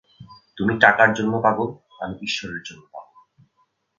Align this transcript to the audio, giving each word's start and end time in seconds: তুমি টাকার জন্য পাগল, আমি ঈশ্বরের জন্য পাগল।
তুমি 0.57 0.73
টাকার 0.79 1.09
জন্য 1.13 1.33
পাগল, 1.43 1.69
আমি 2.01 2.15
ঈশ্বরের 2.21 2.61
জন্য 2.65 2.83
পাগল। 2.93 3.15